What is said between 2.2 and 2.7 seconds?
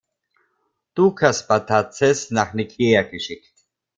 nach